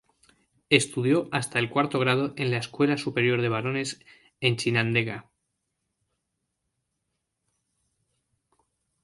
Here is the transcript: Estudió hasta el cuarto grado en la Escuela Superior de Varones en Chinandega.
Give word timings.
Estudió 0.71 1.29
hasta 1.31 1.59
el 1.59 1.69
cuarto 1.69 1.99
grado 1.99 2.33
en 2.35 2.49
la 2.49 2.57
Escuela 2.57 2.97
Superior 2.97 3.39
de 3.39 3.49
Varones 3.49 3.99
en 4.39 4.55
Chinandega. 4.57 5.29